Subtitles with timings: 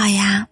[0.00, 0.48] 好呀！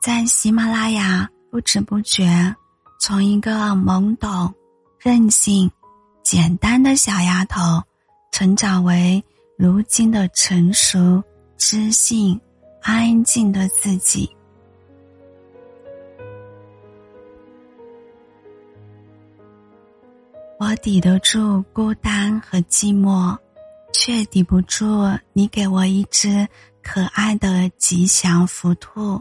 [0.00, 2.52] 在喜马拉雅，不知不觉，
[2.98, 4.52] 从一个懵懂、
[4.98, 5.70] 任性、
[6.20, 7.60] 简单的小丫头，
[8.32, 9.22] 成长为
[9.56, 11.22] 如今的成熟、
[11.56, 12.40] 知性、
[12.82, 14.28] 安静的自己。
[20.58, 23.38] 我抵得住孤单和寂寞。
[23.94, 24.84] 却抵不住
[25.34, 26.48] 你给我一只
[26.82, 29.20] 可爱的吉祥福兔。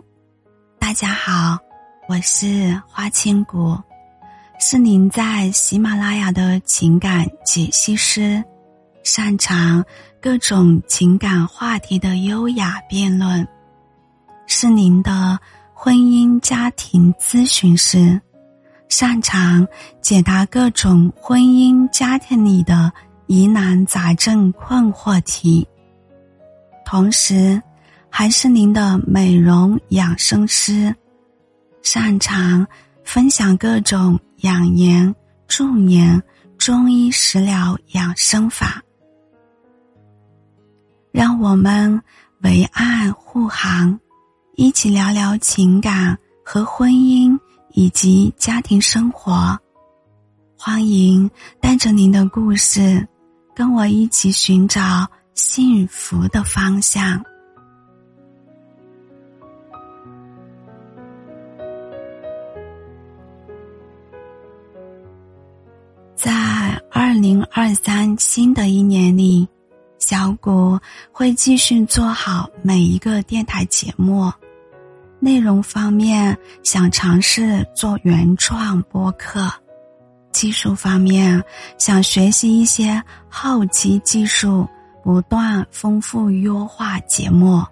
[0.79, 1.57] 大家好，
[2.09, 3.77] 我是花千骨，
[4.59, 8.43] 是您在喜马拉雅的情感解析师，
[9.03, 9.83] 擅长
[10.19, 13.47] 各种情感话题的优雅辩论，
[14.47, 15.39] 是您的
[15.73, 18.19] 婚姻家庭咨询师，
[18.89, 19.65] 擅长
[20.01, 22.91] 解答各种婚姻家庭里的。
[23.27, 25.65] 疑难杂症困惑题，
[26.91, 27.61] 同时
[28.09, 30.93] 还是您的美容养生师，
[31.81, 32.67] 擅长
[33.01, 35.15] 分享各种养颜
[35.47, 36.21] 助颜
[36.57, 38.83] 中医食疗养生法。
[41.13, 41.97] 让我们
[42.41, 43.97] 为爱护航，
[44.55, 49.57] 一起聊聊情感和婚姻以及家庭生活。
[50.57, 51.31] 欢迎
[51.61, 53.07] 带着您的故事。
[53.53, 55.05] 跟我一起寻找
[55.41, 57.19] 幸福的方向。
[66.15, 69.47] 在二零二三新的一年里，
[69.97, 70.79] 小谷
[71.11, 74.31] 会继续做好每一个电台节目。
[75.19, 79.51] 内容方面，想尝试做原创播客。
[80.31, 81.43] 技术方面，
[81.79, 84.67] 想学习一些后期技术，
[85.03, 87.63] 不断丰富优化节目。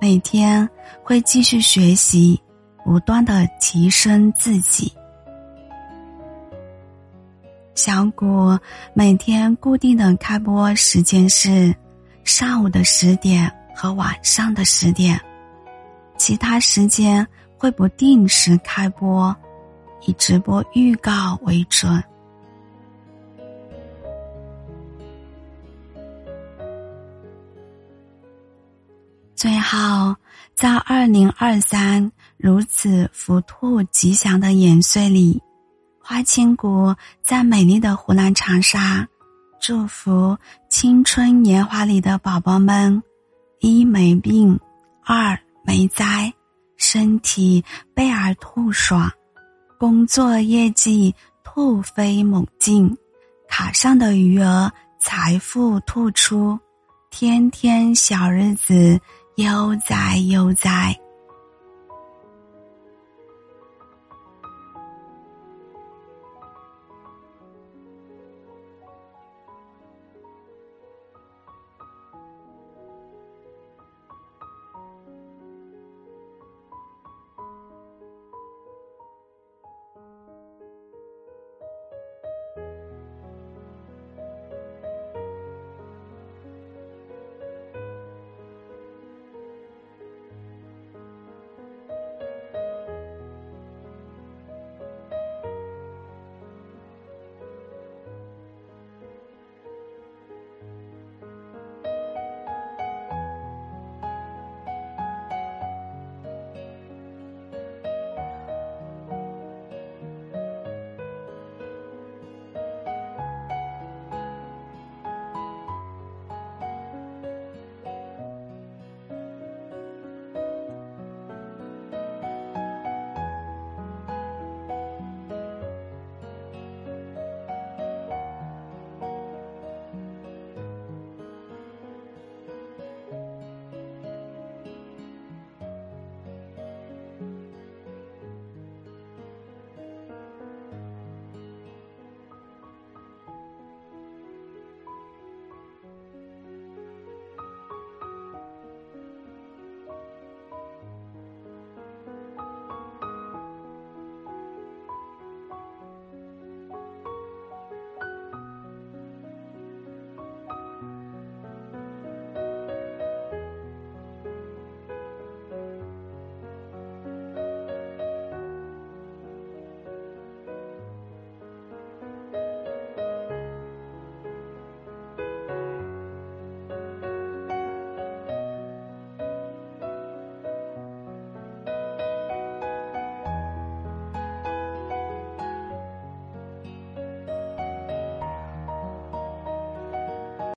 [0.00, 0.68] 每天
[1.02, 2.40] 会继续学习，
[2.84, 4.92] 不断的提升自己。
[7.74, 8.58] 小谷
[8.94, 11.74] 每天固定的开播时间是
[12.24, 15.20] 上午的十点和晚上的十点，
[16.16, 19.34] 其他时间会不定时开播。
[20.04, 22.02] 以直播预告为准。
[29.42, 30.14] 最后，
[30.54, 35.42] 在二零二三如此福兔吉祥的年岁里，
[36.00, 36.94] 花千骨
[37.24, 39.04] 在美丽的湖南长沙，
[39.60, 40.38] 祝福
[40.70, 43.02] 青春年华里的宝宝们：
[43.58, 44.56] 一没病，
[45.04, 46.32] 二没灾，
[46.76, 49.10] 身体倍儿兔爽。
[49.76, 52.96] 工作业绩突飞猛进，
[53.48, 54.70] 卡上的余额
[55.00, 56.56] 财富突出，
[57.10, 59.00] 天天小日子
[59.36, 60.94] 悠哉悠哉。